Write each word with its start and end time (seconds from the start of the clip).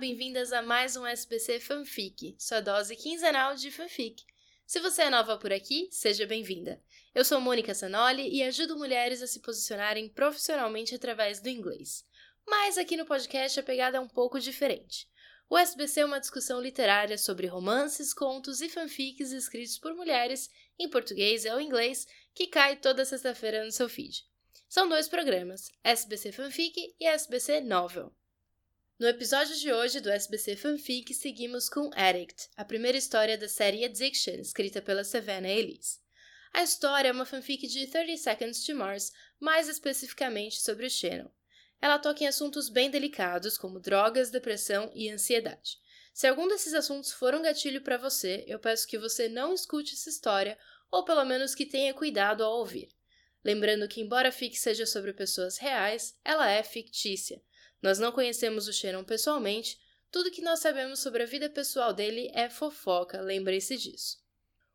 Bem-vindas 0.00 0.50
a 0.50 0.62
mais 0.62 0.96
um 0.96 1.06
SBC 1.06 1.60
Fanfic, 1.60 2.34
sua 2.38 2.62
dose 2.62 2.96
quinzenal 2.96 3.54
de 3.54 3.70
fanfic. 3.70 4.24
Se 4.66 4.80
você 4.80 5.02
é 5.02 5.10
nova 5.10 5.36
por 5.36 5.52
aqui, 5.52 5.90
seja 5.90 6.24
bem-vinda. 6.24 6.82
Eu 7.14 7.22
sou 7.22 7.38
Mônica 7.38 7.74
Sanoli 7.74 8.26
e 8.34 8.42
ajudo 8.42 8.78
mulheres 8.78 9.20
a 9.20 9.26
se 9.26 9.40
posicionarem 9.40 10.08
profissionalmente 10.08 10.94
através 10.94 11.38
do 11.38 11.50
inglês. 11.50 12.02
Mas 12.48 12.78
aqui 12.78 12.96
no 12.96 13.04
podcast 13.04 13.60
a 13.60 13.62
pegada 13.62 13.98
é 13.98 14.00
um 14.00 14.08
pouco 14.08 14.40
diferente. 14.40 15.06
O 15.50 15.58
SBC 15.58 16.00
é 16.00 16.06
uma 16.06 16.18
discussão 16.18 16.62
literária 16.62 17.18
sobre 17.18 17.46
romances, 17.46 18.14
contos 18.14 18.62
e 18.62 18.70
fanfics 18.70 19.32
escritos 19.32 19.76
por 19.78 19.92
mulheres, 19.92 20.48
em 20.78 20.88
português 20.88 21.44
ou 21.44 21.60
inglês, 21.60 22.06
que 22.34 22.46
cai 22.46 22.76
toda 22.76 23.04
sexta-feira 23.04 23.66
no 23.66 23.70
seu 23.70 23.86
feed. 23.86 24.24
São 24.66 24.88
dois 24.88 25.08
programas, 25.08 25.70
SBC 25.84 26.32
Fanfic 26.32 26.94
e 26.98 27.04
SBC 27.04 27.60
Novel. 27.60 28.10
No 29.00 29.08
episódio 29.08 29.56
de 29.56 29.72
hoje 29.72 29.98
do 29.98 30.10
SBC 30.10 30.56
Fanfic, 30.56 31.14
seguimos 31.14 31.70
com 31.70 31.90
Addict, 31.94 32.50
a 32.54 32.66
primeira 32.66 32.98
história 32.98 33.38
da 33.38 33.48
série 33.48 33.82
Addiction, 33.82 34.34
escrita 34.34 34.82
pela 34.82 35.04
Savannah 35.04 35.48
Elise. 35.48 35.98
A 36.52 36.62
história 36.62 37.08
é 37.08 37.12
uma 37.12 37.24
fanfic 37.24 37.66
de 37.66 37.86
30 37.86 38.18
Seconds 38.18 38.62
to 38.62 38.74
Mars, 38.74 39.10
mais 39.40 39.70
especificamente 39.70 40.60
sobre 40.60 40.84
o 40.84 40.90
Shannon. 40.90 41.30
Ela 41.80 41.98
toca 41.98 42.24
em 42.24 42.26
assuntos 42.26 42.68
bem 42.68 42.90
delicados, 42.90 43.56
como 43.56 43.80
drogas, 43.80 44.30
depressão 44.30 44.92
e 44.94 45.08
ansiedade. 45.08 45.78
Se 46.12 46.26
algum 46.26 46.46
desses 46.46 46.74
assuntos 46.74 47.10
for 47.10 47.34
um 47.34 47.40
gatilho 47.40 47.80
para 47.80 47.96
você, 47.96 48.44
eu 48.46 48.58
peço 48.58 48.86
que 48.86 48.98
você 48.98 49.30
não 49.30 49.54
escute 49.54 49.94
essa 49.94 50.10
história, 50.10 50.58
ou 50.90 51.06
pelo 51.06 51.24
menos 51.24 51.54
que 51.54 51.64
tenha 51.64 51.94
cuidado 51.94 52.44
ao 52.44 52.58
ouvir. 52.58 52.90
Lembrando 53.42 53.88
que, 53.88 54.02
embora 54.02 54.28
a 54.28 54.32
fic 54.32 54.54
seja 54.58 54.84
sobre 54.84 55.14
pessoas 55.14 55.56
reais, 55.56 56.18
ela 56.22 56.50
é 56.50 56.62
fictícia. 56.62 57.42
Nós 57.82 57.98
não 57.98 58.12
conhecemos 58.12 58.68
o 58.68 58.72
Shannon 58.72 59.04
pessoalmente, 59.04 59.78
tudo 60.10 60.30
que 60.30 60.42
nós 60.42 60.60
sabemos 60.60 61.00
sobre 61.00 61.22
a 61.22 61.26
vida 61.26 61.48
pessoal 61.48 61.92
dele 61.92 62.30
é 62.34 62.50
fofoca, 62.50 63.20
lembre-se 63.20 63.76
disso. 63.76 64.18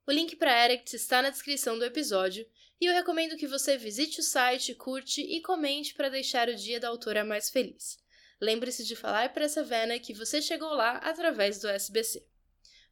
O 0.08 0.12
link 0.12 0.36
para 0.36 0.66
Eric 0.66 0.96
está 0.96 1.22
na 1.22 1.30
descrição 1.30 1.78
do 1.78 1.86
episódio 1.86 2.48
e 2.80 2.86
eu 2.86 2.94
recomendo 2.94 3.36
que 3.36 3.48
você 3.48 3.78
visite 3.78 4.20
o 4.20 4.24
site, 4.24 4.76
curte 4.76 5.22
e 5.22 5.42
comente 5.42 5.94
para 5.94 6.10
deixar 6.10 6.48
o 6.48 6.56
dia 6.56 6.80
da 6.80 6.88
autora 6.88 7.26
mais 7.26 7.50
feliz. 7.50 7.98
Lembre-se 8.40 8.84
de 8.84 8.96
falar 8.96 9.34
para 9.34 9.46
essa 9.46 9.64
Savannah 9.64 10.00
que 10.00 10.14
você 10.14 10.42
chegou 10.42 10.70
lá 10.74 10.98
através 10.98 11.60
do 11.60 11.68
SBC. 11.68 12.26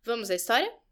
Vamos 0.01 0.29
à 0.29 0.35
história? 0.35 0.82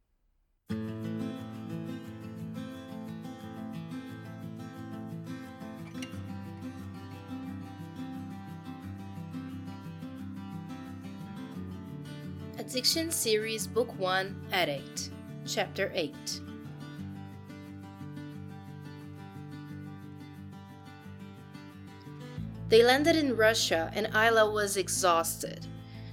Addiction 12.71 13.11
Series 13.11 13.67
Book 13.67 13.99
1 13.99 14.47
Addict, 14.53 15.09
Chapter 15.45 15.91
8. 15.93 16.15
They 22.69 22.81
landed 22.81 23.17
in 23.17 23.35
Russia 23.35 23.91
and 23.93 24.07
Isla 24.15 24.49
was 24.49 24.77
exhausted. 24.77 25.67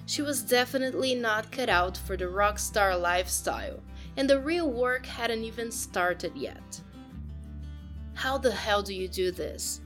She 0.07 0.21
was 0.21 0.43
definitely 0.43 1.15
not 1.15 1.53
cut 1.53 1.69
out 1.69 1.97
for 1.97 2.17
the 2.17 2.29
rock 2.29 2.59
star 2.59 2.97
lifestyle, 2.99 3.81
and 4.17 4.29
the 4.29 4.41
real 4.41 4.69
work 4.69 5.07
hadn't 5.07 5.45
even 5.45 5.71
started 5.71 6.33
yet. 6.35 6.81
How 8.15 8.37
the 8.37 8.51
hell 8.51 8.83
do 8.83 8.97
you 8.97 9.07
do 9.07 9.31
this? 9.31 9.81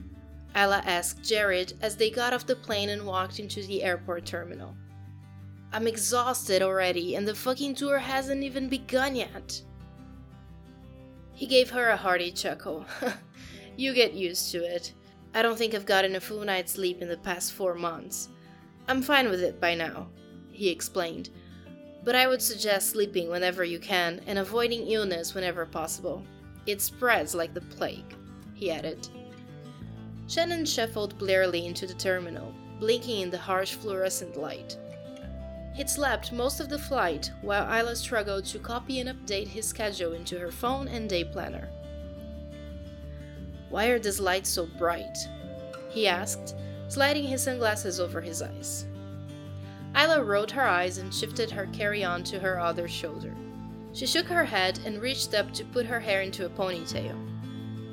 Isla 0.55 0.81
asked 0.87 1.23
Jared 1.23 1.73
as 1.83 1.95
they 1.95 2.09
got 2.09 2.33
off 2.33 2.47
the 2.47 2.55
plane 2.55 2.89
and 2.89 3.05
walked 3.05 3.37
into 3.37 3.61
the 3.61 3.83
airport 3.83 4.25
terminal. 4.25 4.75
I'm 5.73 5.87
exhausted 5.87 6.61
already, 6.61 7.15
and 7.15 7.27
the 7.27 7.33
fucking 7.33 7.73
tour 7.73 7.97
hasn't 7.97 8.43
even 8.43 8.69
begun 8.69 9.15
yet. 9.15 9.59
He 11.33 11.47
gave 11.47 11.71
her 11.71 11.89
a 11.89 11.97
hearty 11.97 12.31
chuckle. 12.31 12.85
you 13.75 13.91
get 13.95 14.13
used 14.13 14.51
to 14.51 14.63
it. 14.63 14.93
I 15.33 15.41
don't 15.41 15.57
think 15.57 15.73
I've 15.73 15.87
gotten 15.87 16.15
a 16.15 16.19
full 16.19 16.45
night's 16.45 16.73
sleep 16.73 17.01
in 17.01 17.07
the 17.07 17.17
past 17.17 17.53
four 17.53 17.73
months. 17.73 18.29
I'm 18.87 19.01
fine 19.01 19.29
with 19.29 19.41
it 19.41 19.59
by 19.59 19.73
now, 19.73 20.09
he 20.51 20.69
explained. 20.69 21.31
But 22.03 22.15
I 22.15 22.27
would 22.27 22.41
suggest 22.41 22.91
sleeping 22.91 23.29
whenever 23.29 23.63
you 23.63 23.79
can 23.79 24.21
and 24.27 24.37
avoiding 24.37 24.87
illness 24.87 25.33
whenever 25.33 25.65
possible. 25.65 26.23
It 26.67 26.81
spreads 26.81 27.33
like 27.33 27.55
the 27.55 27.61
plague, 27.61 28.15
he 28.53 28.69
added. 28.69 29.07
Shannon 30.27 30.65
shuffled 30.65 31.17
blearily 31.17 31.65
into 31.65 31.87
the 31.87 31.95
terminal, 31.95 32.53
blinking 32.79 33.21
in 33.21 33.29
the 33.31 33.39
harsh 33.39 33.73
fluorescent 33.73 34.37
light. 34.37 34.77
He'd 35.73 35.89
slept 35.89 36.31
most 36.31 36.59
of 36.59 36.69
the 36.69 36.77
flight, 36.77 37.31
while 37.41 37.71
Isla 37.71 37.95
struggled 37.95 38.45
to 38.45 38.59
copy 38.59 38.99
and 38.99 39.09
update 39.09 39.47
his 39.47 39.67
schedule 39.67 40.13
into 40.13 40.37
her 40.37 40.51
phone 40.51 40.87
and 40.87 41.09
day 41.09 41.23
planner. 41.23 41.69
Why 43.69 43.87
are 43.87 43.99
these 43.99 44.19
lights 44.19 44.49
so 44.49 44.67
bright? 44.77 45.17
he 45.89 46.07
asked, 46.07 46.55
sliding 46.89 47.25
his 47.25 47.41
sunglasses 47.41 47.99
over 47.99 48.21
his 48.21 48.41
eyes. 48.41 48.85
Isla 49.95 50.23
rolled 50.23 50.51
her 50.51 50.63
eyes 50.63 50.99
and 50.99 51.13
shifted 51.13 51.49
her 51.49 51.67
carry 51.67 52.03
on 52.03 52.23
to 52.25 52.39
her 52.39 52.59
other 52.59 52.87
shoulder. 52.87 53.33
She 53.93 54.05
shook 54.05 54.27
her 54.27 54.45
head 54.45 54.79
and 54.85 55.01
reached 55.01 55.33
up 55.33 55.53
to 55.53 55.65
put 55.65 55.85
her 55.85 55.99
hair 55.99 56.21
into 56.21 56.45
a 56.45 56.49
ponytail. 56.49 57.15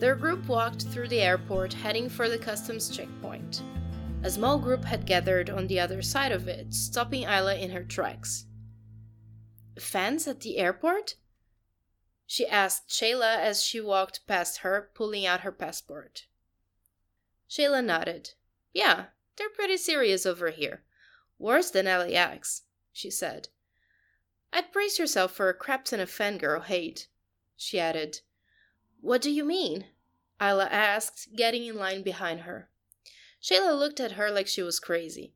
Their 0.00 0.14
group 0.14 0.48
walked 0.48 0.82
through 0.84 1.08
the 1.08 1.20
airport, 1.20 1.74
heading 1.74 2.08
for 2.08 2.28
the 2.28 2.38
customs 2.38 2.88
checkpoint. 2.88 3.62
A 4.22 4.30
small 4.30 4.58
group 4.58 4.84
had 4.84 5.06
gathered 5.06 5.48
on 5.48 5.66
the 5.66 5.80
other 5.80 6.02
side 6.02 6.30
of 6.30 6.46
it, 6.46 6.74
stopping 6.74 7.22
Isla 7.22 7.54
in 7.56 7.70
her 7.70 7.82
tracks. 7.82 8.44
Fans 9.78 10.28
at 10.28 10.40
the 10.40 10.58
airport? 10.58 11.16
She 12.26 12.46
asked 12.46 12.90
Shayla 12.90 13.38
as 13.38 13.62
she 13.62 13.80
walked 13.80 14.26
past 14.26 14.58
her, 14.58 14.90
pulling 14.94 15.24
out 15.24 15.40
her 15.40 15.50
passport. 15.50 16.26
Shayla 17.48 17.82
nodded. 17.82 18.34
Yeah, 18.74 19.06
they're 19.36 19.48
pretty 19.48 19.78
serious 19.78 20.26
over 20.26 20.50
here. 20.50 20.82
Worse 21.38 21.70
than 21.70 21.86
LAX, 21.86 22.62
she 22.92 23.10
said. 23.10 23.48
I'd 24.52 24.70
brace 24.70 24.98
yourself 24.98 25.32
for 25.32 25.48
a 25.48 25.54
crap 25.54 25.86
ton 25.86 25.98
of 25.98 26.10
fangirl 26.10 26.64
hate, 26.64 27.08
she 27.56 27.80
added. 27.80 28.20
What 29.00 29.22
do 29.22 29.30
you 29.30 29.44
mean? 29.44 29.86
Isla 30.42 30.66
asked, 30.66 31.34
getting 31.34 31.64
in 31.64 31.76
line 31.76 32.02
behind 32.02 32.40
her. 32.40 32.69
Shayla 33.42 33.78
looked 33.78 34.00
at 34.00 34.12
her 34.12 34.30
like 34.30 34.46
she 34.46 34.62
was 34.62 34.78
crazy. 34.78 35.34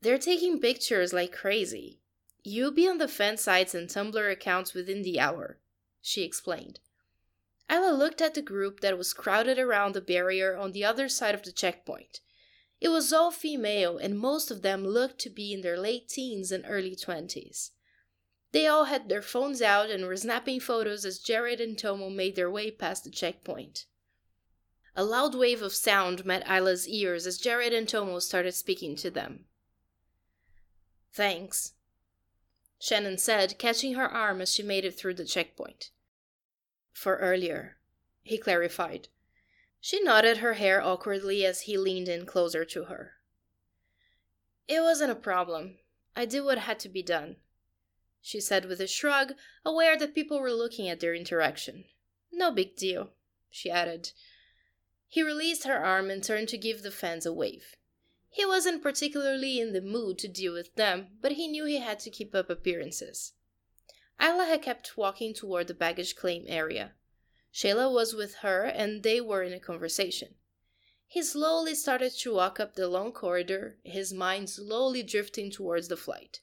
They're 0.00 0.18
taking 0.18 0.60
pictures 0.60 1.12
like 1.12 1.32
crazy. 1.32 2.00
You'll 2.44 2.72
be 2.72 2.88
on 2.88 2.98
the 2.98 3.08
fan 3.08 3.36
sites 3.36 3.74
and 3.74 3.88
Tumblr 3.88 4.32
accounts 4.32 4.74
within 4.74 5.02
the 5.02 5.18
hour, 5.18 5.58
she 6.00 6.22
explained. 6.22 6.80
Isla 7.70 7.92
looked 7.92 8.22
at 8.22 8.34
the 8.34 8.42
group 8.42 8.80
that 8.80 8.96
was 8.96 9.12
crowded 9.12 9.58
around 9.58 9.94
the 9.94 10.00
barrier 10.00 10.56
on 10.56 10.72
the 10.72 10.84
other 10.84 11.08
side 11.08 11.34
of 11.34 11.42
the 11.42 11.52
checkpoint. 11.52 12.20
It 12.80 12.88
was 12.88 13.12
all 13.12 13.30
female, 13.30 13.98
and 13.98 14.18
most 14.18 14.50
of 14.50 14.62
them 14.62 14.86
looked 14.86 15.18
to 15.20 15.30
be 15.30 15.52
in 15.52 15.62
their 15.62 15.76
late 15.76 16.08
teens 16.08 16.52
and 16.52 16.64
early 16.66 16.94
twenties. 16.94 17.72
They 18.52 18.66
all 18.66 18.84
had 18.84 19.08
their 19.08 19.20
phones 19.20 19.60
out 19.60 19.90
and 19.90 20.06
were 20.06 20.16
snapping 20.16 20.60
photos 20.60 21.04
as 21.04 21.18
Jared 21.18 21.60
and 21.60 21.76
Tomo 21.76 22.08
made 22.08 22.36
their 22.36 22.50
way 22.50 22.70
past 22.70 23.04
the 23.04 23.10
checkpoint. 23.10 23.84
A 24.98 25.04
loud 25.04 25.36
wave 25.36 25.62
of 25.62 25.76
sound 25.76 26.24
met 26.24 26.44
Isla's 26.50 26.88
ears 26.88 27.24
as 27.24 27.38
Jared 27.38 27.72
and 27.72 27.88
Tomo 27.88 28.18
started 28.18 28.50
speaking 28.50 28.96
to 28.96 29.12
them. 29.12 29.44
Thanks, 31.12 31.74
Shannon 32.80 33.16
said, 33.16 33.60
catching 33.60 33.94
her 33.94 34.08
arm 34.08 34.40
as 34.40 34.52
she 34.52 34.64
made 34.64 34.84
it 34.84 34.98
through 34.98 35.14
the 35.14 35.24
checkpoint. 35.24 35.92
For 36.92 37.16
earlier, 37.18 37.76
he 38.24 38.38
clarified. 38.38 39.06
She 39.80 40.02
nodded 40.02 40.38
her 40.38 40.54
hair 40.54 40.82
awkwardly 40.82 41.46
as 41.46 41.60
he 41.60 41.78
leaned 41.78 42.08
in 42.08 42.26
closer 42.26 42.64
to 42.64 42.86
her. 42.86 43.12
It 44.66 44.80
wasn't 44.80 45.12
a 45.12 45.14
problem. 45.14 45.78
I 46.16 46.24
did 46.24 46.40
what 46.40 46.58
had 46.58 46.80
to 46.80 46.88
be 46.88 47.04
done, 47.04 47.36
she 48.20 48.40
said 48.40 48.64
with 48.64 48.80
a 48.80 48.88
shrug, 48.88 49.34
aware 49.64 49.96
that 49.96 50.16
people 50.16 50.40
were 50.40 50.52
looking 50.52 50.88
at 50.88 50.98
their 50.98 51.14
interaction. 51.14 51.84
No 52.32 52.50
big 52.50 52.74
deal, 52.74 53.10
she 53.48 53.70
added. 53.70 54.10
He 55.08 55.22
released 55.22 55.64
her 55.64 55.82
arm 55.82 56.10
and 56.10 56.22
turned 56.22 56.48
to 56.50 56.58
give 56.58 56.82
the 56.82 56.90
fans 56.90 57.24
a 57.24 57.32
wave. 57.32 57.76
He 58.28 58.44
wasn't 58.44 58.82
particularly 58.82 59.58
in 59.58 59.72
the 59.72 59.80
mood 59.80 60.18
to 60.18 60.28
deal 60.28 60.52
with 60.52 60.74
them, 60.74 61.16
but 61.20 61.32
he 61.32 61.48
knew 61.48 61.64
he 61.64 61.78
had 61.78 61.98
to 62.00 62.10
keep 62.10 62.34
up 62.34 62.50
appearances. 62.50 63.32
Isla 64.20 64.44
had 64.44 64.62
kept 64.62 64.96
walking 64.96 65.32
toward 65.32 65.66
the 65.66 65.74
baggage 65.74 66.14
claim 66.14 66.44
area. 66.46 66.94
Shayla 67.52 67.90
was 67.90 68.14
with 68.14 68.36
her 68.36 68.64
and 68.64 69.02
they 69.02 69.20
were 69.20 69.42
in 69.42 69.54
a 69.54 69.60
conversation. 69.60 70.34
He 71.06 71.22
slowly 71.22 71.74
started 71.74 72.12
to 72.18 72.34
walk 72.34 72.60
up 72.60 72.74
the 72.74 72.86
long 72.86 73.12
corridor, 73.12 73.78
his 73.84 74.12
mind 74.12 74.50
slowly 74.50 75.02
drifting 75.02 75.50
towards 75.50 75.88
the 75.88 75.96
flight. 75.96 76.42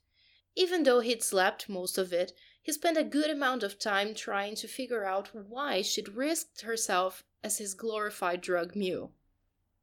Even 0.56 0.83
though 0.83 1.01
he'd 1.01 1.21
slept 1.21 1.69
most 1.69 2.00
of 2.00 2.11
it, 2.11 2.33
he 2.63 2.71
spent 2.71 2.97
a 2.97 3.03
good 3.03 3.29
amount 3.29 3.61
of 3.61 3.77
time 3.77 4.15
trying 4.15 4.56
to 4.56 4.68
figure 4.68 5.06
out 5.06 5.35
why 5.35 5.83
she'd 5.83 6.15
risked 6.15 6.61
herself 6.61 7.23
as 7.45 7.59
his 7.59 7.75
glorified 7.75 8.42
drug 8.42 8.75
mule. 8.75 9.13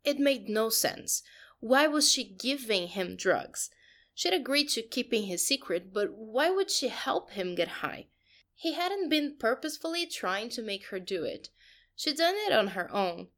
It 0.03 0.19
made 0.19 0.49
no 0.49 0.69
sense. 0.69 1.23
Why 1.61 1.87
was 1.87 2.11
she 2.11 2.25
giving 2.25 2.88
him 2.88 3.14
drugs? 3.14 3.70
She'd 4.14 4.35
agreed 4.35 4.69
to 4.70 4.82
keeping 4.82 5.26
his 5.26 5.47
secret, 5.47 5.93
but 5.93 6.12
why 6.12 6.50
would 6.50 6.73
she 6.73 6.88
help 6.88 7.31
him 7.31 7.55
get 7.55 7.69
high? 7.69 8.09
He 8.53 8.73
hadn't 8.73 9.09
been 9.09 9.37
purposefully 9.38 10.06
trying 10.06 10.49
to 10.50 10.62
make 10.62 10.87
her 10.87 10.99
do 10.99 11.23
it. 11.23 11.50
She'd 11.94 12.17
done 12.17 12.35
it 12.37 12.53
on 12.53 12.69
her 12.69 12.93
own. 12.93 13.29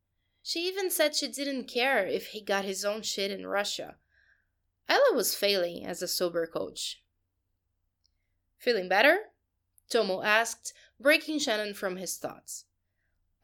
She 0.42 0.66
even 0.66 0.90
said 0.90 1.14
she 1.14 1.28
didn't 1.28 1.68
care 1.68 2.06
if 2.06 2.28
he 2.28 2.40
got 2.40 2.64
his 2.64 2.82
own 2.82 3.02
shit 3.02 3.30
in 3.30 3.46
Russia. 3.46 3.96
Isla 4.88 5.14
was 5.14 5.34
failing 5.34 5.84
as 5.84 6.00
a 6.00 6.08
sober 6.08 6.46
coach. 6.46 7.02
Feeling 8.56 8.88
better? 8.88 9.18
Tomo 9.90 10.22
asked, 10.22 10.72
breaking 10.98 11.40
Shannon 11.40 11.74
from 11.74 11.98
his 11.98 12.16
thoughts. 12.16 12.64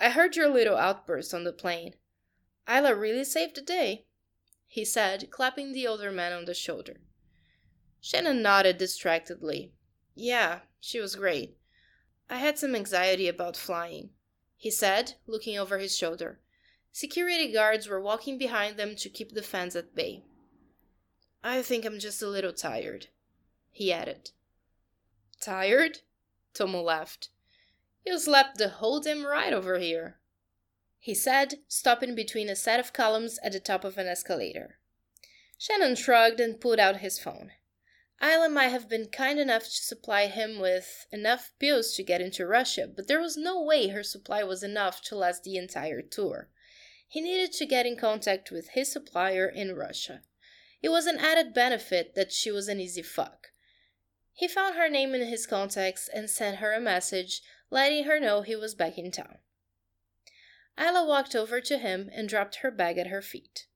I 0.01 0.09
heard 0.09 0.35
your 0.35 0.49
little 0.49 0.77
outburst 0.77 1.35
on 1.35 1.45
the 1.45 1.53
plane. 1.53 1.95
Isla 2.67 2.95
really 2.95 3.25
saved 3.25 3.57
the 3.57 3.61
day, 3.61 4.07
he 4.67 4.85
said, 4.85 5.31
clapping 5.31 5.73
the 5.73 5.87
older 5.87 6.11
man 6.11 6.33
on 6.33 6.47
the 6.47 6.55
shoulder. 6.55 7.01
Shannon 8.01 8.41
nodded 8.41 8.79
distractedly. 8.79 9.73
Yeah, 10.15 10.61
she 10.81 11.01
was 11.01 11.17
great. 11.17 11.59
I 12.31 12.39
had 12.39 12.59
some 12.59 12.75
anxiety 12.75 13.29
about 13.29 13.57
flying, 13.57 14.11
he 14.57 14.71
said, 14.71 15.15
looking 15.27 15.59
over 15.59 15.79
his 15.79 15.97
shoulder. 15.97 16.41
Security 16.93 17.53
guards 17.53 17.87
were 17.87 18.01
walking 18.01 18.39
behind 18.39 18.77
them 18.77 18.97
to 18.97 19.09
keep 19.11 19.33
the 19.33 19.43
fans 19.43 19.77
at 19.77 19.95
bay. 19.95 20.25
I 21.45 21.61
think 21.61 21.85
I'm 21.85 21.99
just 21.99 22.23
a 22.23 22.29
little 22.29 22.53
tired, 22.53 23.09
he 23.71 23.93
added. 23.93 24.31
Tired? 25.41 25.99
Tomo 26.55 26.81
laughed. 26.81 27.29
You 28.07 28.19
slept 28.19 28.59
the 28.59 28.69
whole 28.69 29.01
damn 29.01 29.27
ride 29.27 29.53
over 29.53 29.79
here, 29.79 30.19
he 30.99 31.15
said, 31.15 31.55
stopping 31.67 32.15
between 32.15 32.49
a 32.51 32.57
set 32.57 32.79
of 32.79 32.93
columns 32.93 33.39
at 33.43 33.53
the 33.53 33.61
top 33.61 33.85
of 33.85 33.97
an 33.97 34.07
escalator. 34.07 34.79
Shannon 35.57 35.97
shrugged 35.97 36.41
and 36.41 36.61
pulled 36.61 36.79
out 36.79 36.99
his 36.99 37.19
phone. 37.19 37.53
Isla 38.23 38.51
might 38.51 38.69
have 38.69 38.89
been 38.89 39.09
kind 39.09 39.39
enough 39.39 39.65
to 39.65 39.71
supply 39.71 40.27
him 40.27 40.59
with 40.59 41.07
enough 41.11 41.53
pills 41.59 41.95
to 41.95 42.03
get 42.03 42.21
into 42.21 42.47
Russia, 42.47 42.87
but 42.87 43.09
there 43.09 43.21
was 43.21 43.39
no 43.39 43.63
way 43.63 43.89
her 43.89 44.03
supply 44.03 44.43
was 44.43 44.63
enough 44.63 45.01
to 45.03 45.17
last 45.17 45.43
the 45.43 45.57
entire 45.57 46.03
tour. 46.03 46.51
He 47.09 47.23
needed 47.23 47.53
to 47.53 47.67
get 47.67 47.87
in 47.87 47.97
contact 47.97 48.51
with 48.51 48.71
his 48.71 48.93
supplier 48.93 49.49
in 49.49 49.75
Russia. 49.75 50.23
It 50.83 50.91
was 50.91 51.07
an 51.07 51.19
added 51.19 51.55
benefit 51.55 52.15
that 52.15 52.31
she 52.31 52.51
was 52.51 52.69
an 52.69 52.79
easy 52.79 53.03
fuck. 53.03 53.49
He 54.33 54.49
found 54.49 54.77
her 54.77 54.89
name 54.89 55.15
in 55.15 55.27
his 55.27 55.47
contacts 55.47 56.09
and 56.13 56.31
sent 56.31 56.59
her 56.59 56.73
a 56.73 56.81
message 56.81 57.43
letting 57.71 58.05
her 58.05 58.19
know 58.19 58.43
he 58.43 58.57
was 58.57 58.75
back 58.75 58.99
in 58.99 59.11
town. 59.11 59.39
Isla 60.79 61.07
walked 61.07 61.37
over 61.37 61.61
to 61.61 61.79
him 61.79 62.11
and 62.13 62.29
dropped 62.29 62.57
her 62.57 62.71
bag 62.71 62.99
at 62.99 63.09
her 63.09 63.23
feet. 63.23 63.67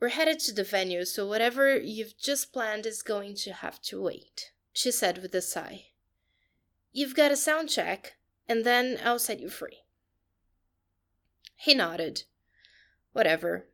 We're 0.00 0.08
headed 0.08 0.40
to 0.40 0.54
the 0.54 0.64
venue, 0.64 1.04
so 1.04 1.26
whatever 1.26 1.76
you've 1.76 2.16
just 2.18 2.52
planned 2.52 2.86
is 2.86 3.02
going 3.02 3.34
to 3.36 3.52
have 3.52 3.82
to 3.82 4.00
wait, 4.00 4.52
she 4.72 4.90
said 4.90 5.18
with 5.18 5.34
a 5.34 5.42
sigh. 5.42 5.86
You've 6.92 7.14
got 7.14 7.30
a 7.30 7.36
sound 7.36 7.68
check, 7.68 8.16
and 8.48 8.64
then 8.64 8.98
I'll 9.04 9.18
set 9.18 9.40
you 9.40 9.50
free. 9.50 9.80
He 11.54 11.74
nodded. 11.74 12.24
Whatever, 13.12 13.66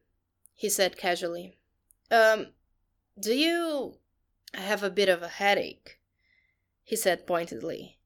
he 0.54 0.68
said 0.68 0.96
casually. 0.96 1.58
Um, 2.10 2.48
do 3.18 3.34
you. 3.34 3.98
I 4.56 4.60
have 4.60 4.82
a 4.82 4.90
bit 4.90 5.10
of 5.10 5.22
a 5.22 5.28
headache, 5.28 6.00
he 6.82 6.96
said 6.96 7.26
pointedly. 7.26 7.98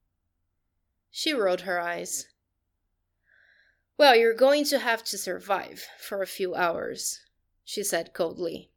She 1.09 1.33
rolled 1.33 1.61
her 1.61 1.79
eyes. 1.79 2.27
Well, 3.97 4.15
you're 4.15 4.33
going 4.33 4.65
to 4.65 4.79
have 4.79 5.03
to 5.05 5.17
survive 5.17 5.85
for 5.99 6.21
a 6.21 6.27
few 6.27 6.53
hours, 6.53 7.21
she 7.63 7.83
said 7.83 8.13
coldly. 8.13 8.69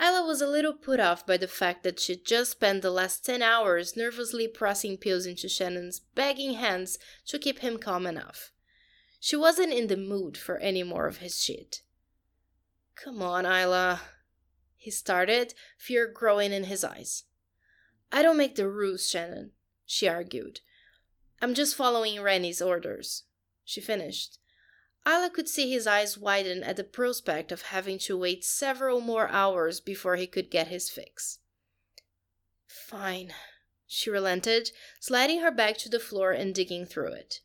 Isla 0.00 0.24
was 0.24 0.40
a 0.40 0.46
little 0.46 0.72
put 0.72 1.00
off 1.00 1.26
by 1.26 1.36
the 1.36 1.48
fact 1.48 1.82
that 1.82 1.98
she'd 1.98 2.24
just 2.24 2.52
spent 2.52 2.82
the 2.82 2.90
last 2.90 3.24
ten 3.24 3.42
hours 3.42 3.96
nervously 3.96 4.46
pressing 4.46 4.96
pills 4.96 5.26
into 5.26 5.48
Shannon's 5.48 6.00
begging 6.14 6.54
hands 6.54 6.98
to 7.26 7.38
keep 7.38 7.58
him 7.58 7.78
calm 7.78 8.06
enough. 8.06 8.52
She 9.18 9.36
wasn't 9.36 9.72
in 9.72 9.88
the 9.88 9.96
mood 9.96 10.38
for 10.38 10.56
any 10.58 10.82
more 10.82 11.06
of 11.06 11.18
his 11.18 11.42
shit. 11.42 11.82
Come 12.94 13.20
on, 13.20 13.44
Isla, 13.44 14.00
he 14.80 14.90
started, 14.90 15.52
fear 15.76 16.06
growing 16.06 16.54
in 16.54 16.64
his 16.64 16.82
eyes. 16.82 17.24
I 18.10 18.22
don't 18.22 18.38
make 18.38 18.54
the 18.54 18.66
rules, 18.66 19.06
Shannon, 19.06 19.50
she 19.84 20.08
argued. 20.08 20.60
I'm 21.42 21.52
just 21.52 21.76
following 21.76 22.22
Rennie's 22.22 22.62
orders. 22.62 23.24
She 23.62 23.82
finished. 23.82 24.38
Isla 25.06 25.28
could 25.28 25.50
see 25.50 25.70
his 25.70 25.86
eyes 25.86 26.16
widen 26.16 26.62
at 26.62 26.76
the 26.76 26.84
prospect 26.84 27.52
of 27.52 27.62
having 27.62 27.98
to 27.98 28.16
wait 28.16 28.42
several 28.42 29.02
more 29.02 29.28
hours 29.28 29.80
before 29.80 30.16
he 30.16 30.26
could 30.26 30.50
get 30.50 30.68
his 30.68 30.88
fix. 30.88 31.40
Fine, 32.66 33.34
she 33.86 34.08
relented, 34.08 34.70
sliding 34.98 35.40
her 35.40 35.50
bag 35.50 35.76
to 35.78 35.90
the 35.90 36.00
floor 36.00 36.32
and 36.32 36.54
digging 36.54 36.86
through 36.86 37.12
it. 37.12 37.40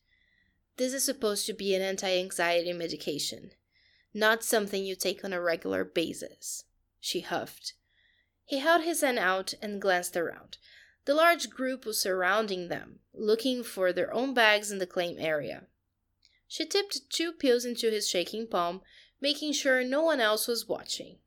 This 0.78 0.94
is 0.94 1.04
supposed 1.04 1.46
to 1.48 1.54
be 1.54 1.76
an 1.76 1.82
anti 1.82 2.18
anxiety 2.18 2.72
medication, 2.72 3.52
not 4.14 4.42
something 4.42 4.86
you 4.86 4.96
take 4.96 5.26
on 5.26 5.34
a 5.34 5.42
regular 5.42 5.84
basis. 5.84 6.64
She 7.08 7.20
huffed. 7.20 7.74
He 8.46 8.58
held 8.58 8.82
his 8.82 9.02
hand 9.02 9.20
out 9.20 9.54
and 9.62 9.80
glanced 9.80 10.18
around. 10.18 10.58
The 11.06 11.14
large 11.14 11.52
group 11.52 11.86
was 11.86 12.02
surrounding 12.02 12.68
them, 12.68 13.02
looking 13.14 13.64
for 13.64 13.94
their 13.94 14.12
own 14.12 14.34
bags 14.34 14.72
in 14.72 14.80
the 14.80 14.88
claim 14.88 15.20
area. 15.20 15.68
She 16.48 16.66
tipped 16.66 17.12
two 17.12 17.32
pills 17.32 17.64
into 17.64 17.92
his 17.92 18.10
shaking 18.10 18.48
palm, 18.48 18.82
making 19.22 19.54
sure 19.54 19.84
no 19.84 20.02
one 20.02 20.20
else 20.20 20.48
was 20.48 20.68
watching. 20.68 21.20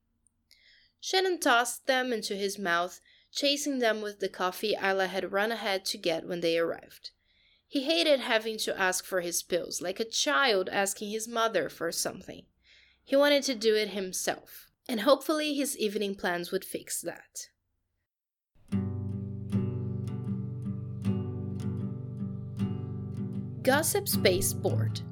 Shannon 0.98 1.38
tossed 1.38 1.86
them 1.86 2.12
into 2.12 2.34
his 2.34 2.58
mouth, 2.58 3.00
chasing 3.30 3.78
them 3.78 4.02
with 4.02 4.18
the 4.18 4.28
coffee 4.28 4.74
Isla 4.74 5.06
had 5.06 5.30
run 5.30 5.52
ahead 5.52 5.84
to 5.84 5.96
get 5.96 6.26
when 6.26 6.40
they 6.40 6.58
arrived. 6.58 7.12
He 7.68 7.84
hated 7.84 8.18
having 8.18 8.58
to 8.58 8.76
ask 8.76 9.04
for 9.04 9.20
his 9.20 9.44
pills, 9.44 9.80
like 9.80 10.00
a 10.00 10.04
child 10.04 10.68
asking 10.70 11.10
his 11.10 11.28
mother 11.28 11.68
for 11.68 11.92
something. 11.92 12.46
He 13.04 13.14
wanted 13.14 13.44
to 13.44 13.54
do 13.54 13.76
it 13.76 13.90
himself, 13.90 14.67
and 14.88 15.00
hopefully 15.00 15.54
his 15.54 15.76
evening 15.76 16.14
plans 16.14 16.50
would 16.50 16.64
fix 16.64 17.02
that. 17.02 17.48
Gossip 23.62 24.08
Space 24.08 24.52
Board 24.54 25.02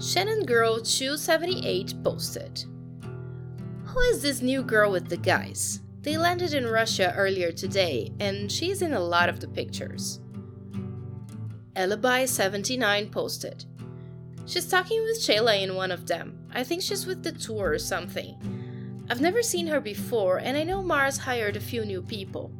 Shannon 0.00 0.44
Girl 0.44 0.80
278 0.80 1.94
posted. 2.04 2.64
Who 3.86 4.00
is 4.00 4.22
this 4.22 4.40
new 4.40 4.62
girl 4.62 4.92
with 4.92 5.08
the 5.08 5.16
guys? 5.16 5.80
They 6.02 6.16
landed 6.16 6.54
in 6.54 6.68
Russia 6.68 7.12
earlier 7.16 7.50
today, 7.50 8.12
and 8.20 8.52
she's 8.52 8.82
in 8.82 8.92
a 8.92 9.00
lot 9.00 9.28
of 9.28 9.40
the 9.40 9.48
pictures. 9.48 10.20
Alibi79 11.74 13.10
posted. 13.10 13.64
She's 14.46 14.66
talking 14.66 15.02
with 15.02 15.20
Shayla 15.20 15.60
in 15.60 15.74
one 15.74 15.90
of 15.90 16.06
them. 16.06 16.38
I 16.52 16.62
think 16.62 16.82
she's 16.82 17.04
with 17.04 17.24
the 17.24 17.32
tour 17.32 17.70
or 17.72 17.78
something. 17.78 18.57
I've 19.10 19.20
never 19.20 19.42
seen 19.42 19.66
her 19.68 19.80
before, 19.80 20.36
and 20.38 20.56
I 20.56 20.64
know 20.64 20.82
Mars 20.82 21.16
hired 21.16 21.56
a 21.56 21.60
few 21.60 21.84
new 21.84 22.02
people. 22.02 22.50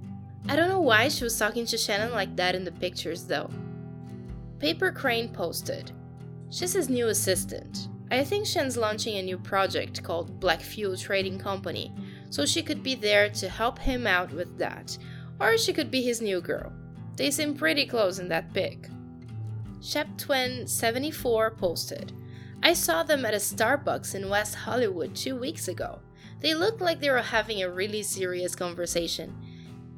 I 0.48 0.56
don't 0.56 0.68
know 0.68 0.80
why 0.80 1.08
she 1.08 1.24
was 1.24 1.38
talking 1.38 1.66
to 1.66 1.76
Shannon 1.76 2.12
like 2.12 2.34
that 2.36 2.54
in 2.54 2.64
the 2.64 2.72
pictures, 2.72 3.24
though. 3.24 3.50
Paper 4.58 4.90
Crane 4.90 5.28
posted. 5.28 5.92
She's 6.50 6.72
his 6.72 6.88
new 6.88 7.08
assistant. 7.08 7.88
I 8.10 8.24
think 8.24 8.46
Shen's 8.46 8.78
launching 8.78 9.16
a 9.16 9.22
new 9.22 9.36
project 9.36 10.02
called 10.02 10.40
Black 10.40 10.62
Fuel 10.62 10.96
Trading 10.96 11.38
Company, 11.38 11.92
so 12.30 12.46
she 12.46 12.62
could 12.62 12.82
be 12.82 12.94
there 12.94 13.28
to 13.28 13.48
help 13.48 13.78
him 13.78 14.06
out 14.06 14.32
with 14.32 14.56
that. 14.56 14.96
Or 15.38 15.58
she 15.58 15.74
could 15.74 15.90
be 15.90 16.02
his 16.02 16.22
new 16.22 16.40
girl. 16.40 16.72
They 17.16 17.30
seem 17.30 17.54
pretty 17.54 17.84
close 17.84 18.18
in 18.18 18.28
that 18.28 18.54
pic. 18.54 18.88
Sheptwin74 19.80 21.56
posted 21.58 22.12
I 22.62 22.72
saw 22.72 23.04
them 23.04 23.24
at 23.24 23.34
a 23.34 23.38
Starbucks 23.38 24.16
in 24.16 24.28
West 24.28 24.54
Hollywood 24.56 25.14
two 25.14 25.36
weeks 25.36 25.68
ago. 25.68 26.00
They 26.40 26.54
looked 26.54 26.80
like 26.80 27.00
they 27.00 27.10
were 27.10 27.18
having 27.18 27.62
a 27.62 27.70
really 27.70 28.02
serious 28.02 28.54
conversation. 28.54 29.34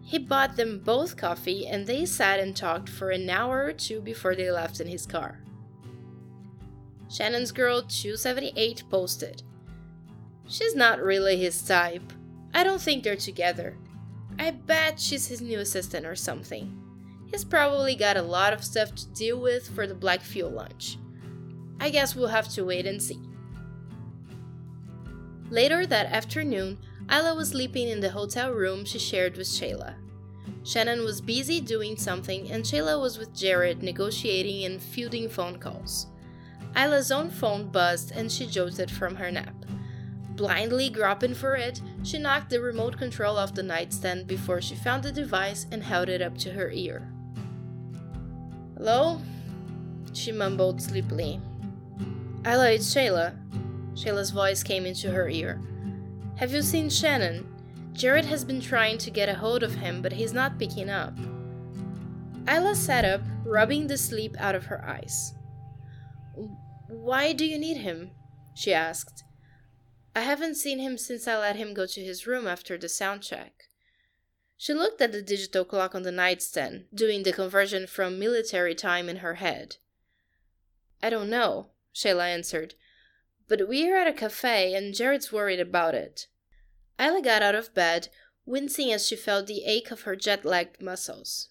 He 0.02 0.18
bought 0.18 0.56
them 0.56 0.80
both 0.80 1.16
coffee 1.16 1.66
and 1.66 1.86
they 1.86 2.06
sat 2.06 2.40
and 2.40 2.56
talked 2.56 2.88
for 2.88 3.10
an 3.10 3.28
hour 3.28 3.64
or 3.64 3.72
two 3.72 4.00
before 4.00 4.34
they 4.34 4.50
left 4.50 4.80
in 4.80 4.88
his 4.88 5.06
car. 5.06 5.40
Shannon's 7.10 7.52
Girl 7.52 7.82
278 7.82 8.84
posted. 8.88 9.42
She's 10.48 10.74
not 10.74 11.02
really 11.02 11.36
his 11.36 11.62
type. 11.62 12.12
I 12.54 12.64
don't 12.64 12.80
think 12.80 13.04
they're 13.04 13.16
together. 13.16 13.76
I 14.38 14.52
bet 14.52 14.98
she's 14.98 15.26
his 15.26 15.40
new 15.40 15.58
assistant 15.58 16.06
or 16.06 16.16
something. 16.16 16.76
He's 17.30 17.44
probably 17.44 17.94
got 17.94 18.16
a 18.16 18.22
lot 18.22 18.52
of 18.52 18.64
stuff 18.64 18.94
to 18.94 19.06
deal 19.08 19.40
with 19.40 19.68
for 19.68 19.86
the 19.86 19.94
Black 19.94 20.20
Fuel 20.20 20.50
lunch. 20.50 20.98
I 21.78 21.90
guess 21.90 22.16
we'll 22.16 22.28
have 22.28 22.48
to 22.50 22.64
wait 22.64 22.86
and 22.86 23.00
see. 23.00 23.20
Later 25.50 25.84
that 25.84 26.06
afternoon, 26.06 26.78
Isla 27.10 27.34
was 27.34 27.48
sleeping 27.48 27.88
in 27.88 27.98
the 27.98 28.10
hotel 28.10 28.52
room 28.52 28.84
she 28.84 29.00
shared 29.00 29.36
with 29.36 29.48
Shayla. 29.48 29.94
Shannon 30.62 31.04
was 31.04 31.20
busy 31.20 31.60
doing 31.60 31.96
something, 31.96 32.48
and 32.52 32.62
Shayla 32.62 33.00
was 33.00 33.18
with 33.18 33.34
Jared 33.34 33.82
negotiating 33.82 34.64
and 34.64 34.80
fielding 34.80 35.28
phone 35.28 35.58
calls. 35.58 36.06
Isla's 36.76 37.10
own 37.10 37.30
phone 37.30 37.68
buzzed 37.68 38.12
and 38.12 38.30
she 38.30 38.46
jolted 38.46 38.92
from 38.92 39.16
her 39.16 39.32
nap. 39.32 39.54
Blindly 40.36 40.88
groping 40.88 41.34
for 41.34 41.56
it, 41.56 41.82
she 42.04 42.18
knocked 42.18 42.50
the 42.50 42.60
remote 42.60 42.96
control 42.96 43.36
off 43.36 43.52
the 43.52 43.62
nightstand 43.62 44.28
before 44.28 44.62
she 44.62 44.76
found 44.76 45.02
the 45.02 45.10
device 45.10 45.66
and 45.72 45.82
held 45.82 46.08
it 46.08 46.22
up 46.22 46.38
to 46.38 46.52
her 46.52 46.70
ear. 46.70 47.12
Hello? 48.76 49.20
She 50.12 50.30
mumbled 50.30 50.80
sleepily. 50.80 51.40
Isla, 52.46 52.70
it's 52.70 52.94
Shayla. 52.94 53.36
Shayla's 53.94 54.30
voice 54.30 54.62
came 54.62 54.86
into 54.86 55.10
her 55.10 55.28
ear. 55.28 55.60
Have 56.36 56.52
you 56.52 56.62
seen 56.62 56.88
Shannon? 56.88 57.46
Jared 57.92 58.24
has 58.24 58.44
been 58.44 58.60
trying 58.60 58.98
to 58.98 59.10
get 59.10 59.28
a 59.28 59.34
hold 59.34 59.62
of 59.62 59.74
him, 59.74 60.00
but 60.00 60.12
he's 60.12 60.32
not 60.32 60.58
picking 60.58 60.88
up. 60.88 61.14
Isla 62.48 62.74
sat 62.74 63.04
up, 63.04 63.20
rubbing 63.44 63.86
the 63.86 63.98
sleep 63.98 64.34
out 64.38 64.54
of 64.54 64.66
her 64.66 64.84
eyes. 64.84 65.34
Why 66.88 67.32
do 67.32 67.44
you 67.44 67.58
need 67.58 67.78
him? 67.78 68.12
she 68.54 68.72
asked. 68.72 69.24
I 70.14 70.20
haven't 70.20 70.56
seen 70.56 70.78
him 70.78 70.98
since 70.98 71.28
I 71.28 71.38
let 71.38 71.56
him 71.56 71.74
go 71.74 71.86
to 71.86 72.00
his 72.00 72.26
room 72.26 72.46
after 72.46 72.76
the 72.76 72.88
sound 72.88 73.22
check. 73.22 73.68
She 74.56 74.74
looked 74.74 75.00
at 75.00 75.12
the 75.12 75.22
digital 75.22 75.64
clock 75.64 75.94
on 75.94 76.02
the 76.02 76.12
nightstand, 76.12 76.84
doing 76.92 77.22
the 77.22 77.32
conversion 77.32 77.86
from 77.86 78.18
military 78.18 78.74
time 78.74 79.08
in 79.08 79.16
her 79.16 79.34
head. 79.34 79.76
I 81.02 81.08
don't 81.08 81.30
know, 81.30 81.68
Shayla 81.94 82.26
answered, 82.28 82.74
but 83.50 83.66
we're 83.66 83.96
at 83.96 84.06
a 84.06 84.12
cafe 84.12 84.74
and 84.74 84.94
Jared's 84.94 85.32
worried 85.32 85.58
about 85.58 85.92
it. 85.92 86.28
Isla 87.00 87.20
got 87.20 87.42
out 87.42 87.56
of 87.56 87.74
bed, 87.74 88.06
wincing 88.46 88.92
as 88.92 89.08
she 89.08 89.16
felt 89.16 89.48
the 89.48 89.64
ache 89.64 89.90
of 89.90 90.02
her 90.02 90.14
jet 90.14 90.44
lagged 90.44 90.80
muscles. 90.80 91.48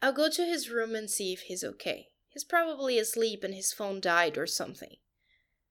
I'll 0.00 0.12
go 0.12 0.30
to 0.30 0.44
his 0.44 0.70
room 0.70 0.94
and 0.94 1.10
see 1.10 1.32
if 1.32 1.40
he's 1.40 1.64
okay. 1.64 2.10
He's 2.28 2.44
probably 2.44 3.00
asleep 3.00 3.42
and 3.42 3.52
his 3.52 3.72
phone 3.72 4.00
died 4.00 4.38
or 4.38 4.46
something, 4.46 4.94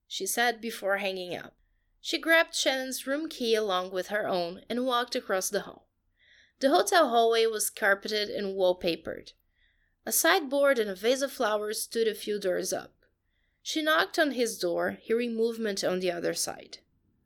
she 0.06 0.26
said 0.26 0.60
before 0.60 0.98
hanging 0.98 1.34
up. 1.34 1.56
She 2.02 2.20
grabbed 2.20 2.54
Shannon's 2.54 3.08
room 3.08 3.30
key 3.30 3.56
along 3.56 3.92
with 3.92 4.08
her 4.08 4.28
own 4.28 4.64
and 4.70 4.86
walked 4.86 5.16
across 5.16 5.50
the 5.50 5.62
hall. 5.62 5.88
The 6.60 6.72
hotel 6.72 7.08
hallway 7.08 7.46
was 7.46 7.70
carpeted 7.70 8.28
and 8.28 8.58
wallpapered. 8.58 9.32
A 10.06 10.12
sideboard 10.12 10.78
and 10.78 10.90
a 10.90 10.96
vase 10.96 11.22
of 11.22 11.32
flowers 11.32 11.82
stood 11.82 12.08
a 12.08 12.14
few 12.14 12.38
doors 12.38 12.74
up. 12.74 12.95
She 13.68 13.82
knocked 13.82 14.20
on 14.20 14.34
his 14.34 14.60
door, 14.60 15.00
hearing 15.02 15.36
movement 15.36 15.84
on 15.84 16.00
the 16.00 16.12
other 16.12 16.36
side. 16.36 16.78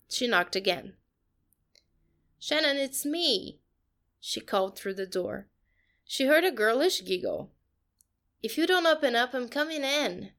She 0.07 0.25
knocked 0.25 0.55
again. 0.55 0.93
Shannon, 2.39 2.77
it's 2.77 3.05
me, 3.05 3.59
she 4.21 4.39
called 4.39 4.77
through 4.79 4.93
the 4.93 5.05
door. 5.05 5.47
She 6.05 6.27
heard 6.27 6.45
a 6.45 6.51
girlish 6.51 7.03
giggle. 7.03 7.51
If 8.41 8.57
you 8.57 8.65
don't 8.65 8.87
open 8.87 9.17
up, 9.17 9.33
I'm 9.33 9.49
coming 9.49 9.83
in, 9.83 10.31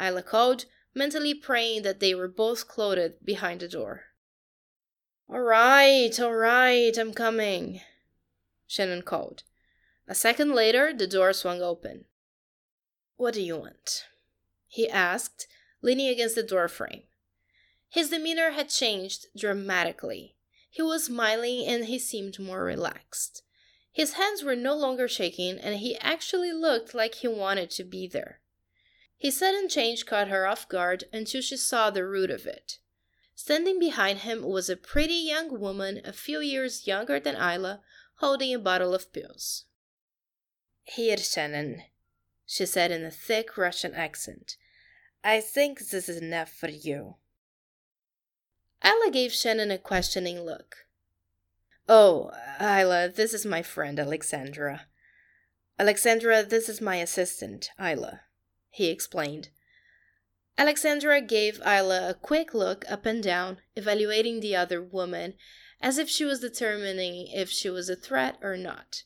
Isla 0.00 0.22
called, 0.22 0.66
mentally 0.94 1.34
praying 1.34 1.82
that 1.82 1.98
they 1.98 2.14
were 2.14 2.28
both 2.28 2.68
clothed 2.68 3.14
behind 3.24 3.58
the 3.58 3.66
door. 3.66 4.02
All 5.28 5.40
right, 5.40 6.16
all 6.20 6.36
right, 6.36 6.96
I'm 6.96 7.12
coming, 7.12 7.80
Shannon 8.68 9.02
called. 9.02 9.42
A 10.06 10.14
second 10.14 10.54
later, 10.54 10.94
the 10.94 11.08
door 11.08 11.32
swung 11.32 11.60
open. 11.60 12.04
What 13.16 13.34
do 13.34 13.42
you 13.42 13.56
want? 13.56 14.04
He 14.74 14.90
asked, 14.90 15.46
leaning 15.82 16.08
against 16.08 16.34
the 16.34 16.42
doorframe. 16.42 17.04
His 17.88 18.10
demeanor 18.10 18.50
had 18.50 18.70
changed 18.70 19.26
dramatically. 19.36 20.34
He 20.68 20.82
was 20.82 21.04
smiling 21.04 21.64
and 21.64 21.84
he 21.84 21.96
seemed 21.96 22.40
more 22.40 22.64
relaxed. 22.64 23.44
His 23.92 24.14
hands 24.14 24.42
were 24.42 24.56
no 24.56 24.74
longer 24.74 25.06
shaking, 25.06 25.60
and 25.60 25.76
he 25.76 25.96
actually 25.98 26.52
looked 26.52 26.92
like 26.92 27.14
he 27.14 27.28
wanted 27.28 27.70
to 27.70 27.84
be 27.84 28.08
there. 28.08 28.40
His 29.16 29.36
sudden 29.38 29.68
change 29.68 30.06
caught 30.06 30.26
her 30.26 30.44
off 30.44 30.68
guard 30.68 31.04
until 31.12 31.40
she 31.40 31.56
saw 31.56 31.90
the 31.90 32.04
root 32.04 32.32
of 32.32 32.44
it. 32.44 32.78
Standing 33.36 33.78
behind 33.78 34.20
him 34.20 34.42
was 34.42 34.68
a 34.68 34.76
pretty 34.76 35.14
young 35.14 35.60
woman 35.60 36.00
a 36.04 36.12
few 36.12 36.40
years 36.40 36.88
younger 36.88 37.20
than 37.20 37.36
Isla, 37.36 37.80
holding 38.16 38.52
a 38.52 38.58
bottle 38.58 38.92
of 38.92 39.12
pills. 39.12 39.66
Here, 40.82 41.16
Shannon, 41.16 41.84
she 42.44 42.66
said 42.66 42.90
in 42.90 43.04
a 43.04 43.10
thick 43.12 43.56
Russian 43.56 43.94
accent. 43.94 44.56
I 45.24 45.40
think 45.40 45.78
this 45.78 46.08
is 46.08 46.18
enough 46.18 46.52
for 46.52 46.68
you. 46.68 47.14
Isla 48.84 49.10
gave 49.10 49.32
Shannon 49.32 49.70
a 49.70 49.78
questioning 49.78 50.42
look. 50.42 50.86
Oh, 51.88 52.30
Isla, 52.60 53.08
this 53.08 53.32
is 53.32 53.46
my 53.46 53.62
friend 53.62 53.98
Alexandra. 53.98 54.86
Alexandra, 55.78 56.42
this 56.42 56.68
is 56.68 56.82
my 56.82 56.96
assistant, 56.96 57.70
Isla, 57.80 58.20
he 58.68 58.90
explained. 58.90 59.48
Alexandra 60.58 61.22
gave 61.22 61.58
Isla 61.66 62.10
a 62.10 62.14
quick 62.14 62.52
look 62.52 62.84
up 62.90 63.06
and 63.06 63.22
down, 63.22 63.58
evaluating 63.74 64.40
the 64.40 64.54
other 64.54 64.82
woman 64.82 65.34
as 65.80 65.96
if 65.96 66.08
she 66.08 66.24
was 66.24 66.40
determining 66.40 67.28
if 67.28 67.48
she 67.48 67.70
was 67.70 67.88
a 67.88 67.96
threat 67.96 68.36
or 68.42 68.56
not. 68.56 69.04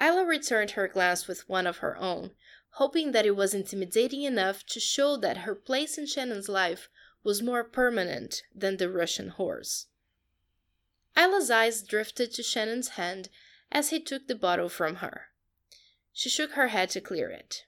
Isla 0.00 0.24
returned 0.24 0.72
her 0.72 0.86
glance 0.86 1.26
with 1.26 1.48
one 1.48 1.66
of 1.66 1.78
her 1.78 1.96
own, 1.96 2.32
hoping 2.78 3.10
that 3.10 3.26
it 3.26 3.34
was 3.34 3.54
intimidating 3.54 4.22
enough 4.22 4.64
to 4.64 4.78
show 4.78 5.16
that 5.16 5.38
her 5.38 5.54
place 5.54 5.98
in 5.98 6.06
Shannon's 6.06 6.48
life 6.48 6.88
was 7.24 7.42
more 7.42 7.64
permanent 7.64 8.42
than 8.54 8.76
the 8.76 8.88
Russian 8.88 9.30
horse. 9.30 9.86
Isla's 11.16 11.50
eyes 11.50 11.82
drifted 11.82 12.32
to 12.34 12.42
Shannon's 12.44 12.90
hand 12.90 13.30
as 13.72 13.90
he 13.90 13.98
took 13.98 14.28
the 14.28 14.36
bottle 14.36 14.68
from 14.68 14.96
her. 14.96 15.22
She 16.12 16.28
shook 16.30 16.52
her 16.52 16.68
head 16.68 16.90
to 16.90 17.00
clear 17.00 17.28
it. 17.30 17.64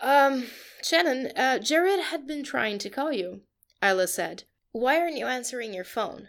Um, 0.00 0.46
Shannon, 0.80 1.32
uh, 1.36 1.58
Jared 1.58 1.98
had 1.98 2.28
been 2.28 2.44
trying 2.44 2.78
to 2.78 2.90
call 2.90 3.12
you, 3.12 3.40
Isla 3.82 4.06
said. 4.06 4.44
Why 4.70 5.00
aren't 5.00 5.18
you 5.18 5.26
answering 5.26 5.74
your 5.74 5.84
phone? 5.84 6.28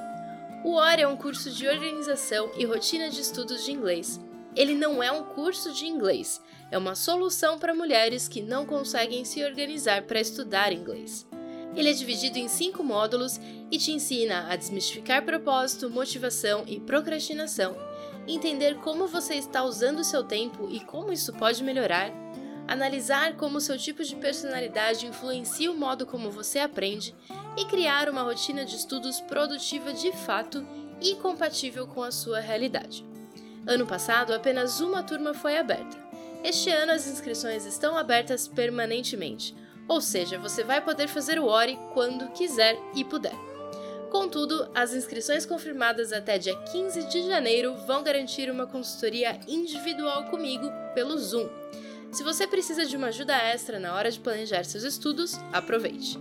O 0.64 0.74
ORI 0.74 1.02
é 1.02 1.08
um 1.08 1.16
curso 1.16 1.50
de 1.50 1.68
organização 1.68 2.50
e 2.56 2.64
rotina 2.64 3.08
de 3.08 3.20
estudos 3.20 3.64
de 3.64 3.70
inglês. 3.70 4.20
Ele 4.56 4.74
não 4.74 5.02
é 5.02 5.12
um 5.12 5.22
curso 5.22 5.72
de 5.72 5.86
inglês, 5.86 6.40
é 6.70 6.78
uma 6.78 6.94
solução 6.94 7.58
para 7.58 7.74
mulheres 7.74 8.26
que 8.26 8.42
não 8.42 8.66
conseguem 8.66 9.24
se 9.24 9.44
organizar 9.44 10.02
para 10.02 10.20
estudar 10.20 10.72
inglês. 10.72 11.26
Ele 11.76 11.90
é 11.90 11.92
dividido 11.92 12.38
em 12.38 12.48
cinco 12.48 12.82
módulos 12.82 13.38
e 13.70 13.76
te 13.76 13.92
ensina 13.92 14.46
a 14.50 14.56
desmistificar 14.56 15.22
propósito, 15.22 15.90
motivação 15.90 16.64
e 16.66 16.80
procrastinação, 16.80 17.76
entender 18.26 18.76
como 18.78 19.06
você 19.06 19.34
está 19.34 19.62
usando 19.62 19.98
o 19.98 20.04
seu 20.04 20.24
tempo 20.24 20.68
e 20.70 20.80
como 20.80 21.12
isso 21.12 21.34
pode 21.34 21.62
melhorar, 21.62 22.10
analisar 22.66 23.36
como 23.36 23.58
o 23.58 23.60
seu 23.60 23.76
tipo 23.76 24.02
de 24.02 24.16
personalidade 24.16 25.06
influencia 25.06 25.70
o 25.70 25.76
modo 25.76 26.06
como 26.06 26.30
você 26.30 26.60
aprende 26.60 27.14
e 27.58 27.66
criar 27.66 28.08
uma 28.08 28.22
rotina 28.22 28.64
de 28.64 28.74
estudos 28.74 29.20
produtiva 29.20 29.92
de 29.92 30.10
fato 30.12 30.66
e 31.00 31.14
compatível 31.16 31.86
com 31.86 32.02
a 32.02 32.10
sua 32.10 32.40
realidade. 32.40 33.04
Ano 33.66 33.86
passado, 33.86 34.32
apenas 34.32 34.80
uma 34.80 35.02
turma 35.02 35.34
foi 35.34 35.58
aberta. 35.58 35.98
Este 36.42 36.70
ano, 36.70 36.92
as 36.92 37.06
inscrições 37.06 37.66
estão 37.66 37.98
abertas 37.98 38.48
permanentemente, 38.48 39.54
ou 39.88 40.00
seja, 40.00 40.38
você 40.38 40.64
vai 40.64 40.80
poder 40.80 41.08
fazer 41.08 41.38
o 41.38 41.46
ORI 41.46 41.78
quando 41.94 42.30
quiser 42.32 42.76
e 42.94 43.04
puder. 43.04 43.34
Contudo, 44.10 44.70
as 44.74 44.94
inscrições 44.94 45.44
confirmadas 45.44 46.12
até 46.12 46.38
dia 46.38 46.56
15 46.72 47.08
de 47.08 47.26
janeiro 47.26 47.74
vão 47.86 48.02
garantir 48.02 48.50
uma 48.50 48.66
consultoria 48.66 49.38
individual 49.46 50.30
comigo 50.30 50.70
pelo 50.94 51.18
Zoom. 51.18 51.48
Se 52.12 52.22
você 52.22 52.46
precisa 52.46 52.86
de 52.86 52.96
uma 52.96 53.08
ajuda 53.08 53.36
extra 53.36 53.78
na 53.78 53.94
hora 53.94 54.10
de 54.10 54.20
planejar 54.20 54.64
seus 54.64 54.84
estudos, 54.84 55.34
aproveite. 55.52 56.18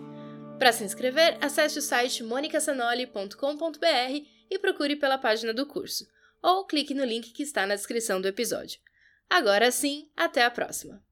Para 0.57 0.71
se 0.71 0.83
inscrever, 0.83 1.37
acesse 1.41 1.79
o 1.79 1.81
site 1.81 2.23
monicasanoli.com.br 2.23 4.25
e 4.49 4.59
procure 4.59 4.95
pela 4.95 5.17
página 5.17 5.53
do 5.53 5.65
curso, 5.65 6.05
ou 6.41 6.65
clique 6.65 6.93
no 6.93 7.05
link 7.05 7.31
que 7.31 7.43
está 7.43 7.65
na 7.65 7.75
descrição 7.75 8.19
do 8.19 8.27
episódio. 8.27 8.79
Agora 9.29 9.71
sim, 9.71 10.09
até 10.15 10.43
a 10.43 10.51
próxima! 10.51 11.04